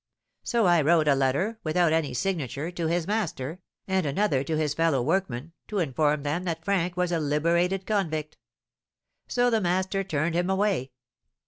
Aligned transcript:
So 0.41 0.65
I 0.65 0.81
wrote 0.81 1.07
a 1.07 1.13
letter, 1.13 1.59
without 1.63 1.93
any 1.93 2.15
signature, 2.15 2.71
to 2.71 2.87
his 2.87 3.05
master, 3.05 3.59
and 3.87 4.03
another 4.03 4.43
to 4.43 4.57
his 4.57 4.73
fellow 4.73 4.99
workmen, 5.03 5.53
to 5.67 5.77
inform 5.77 6.23
them 6.23 6.43
that 6.45 6.65
Frank 6.65 6.97
was 6.97 7.11
a 7.11 7.19
liberated 7.19 7.85
convict, 7.85 8.35
so 9.27 9.51
the 9.51 9.61
master 9.61 10.03
turned 10.03 10.33
him 10.33 10.49
away. 10.49 10.89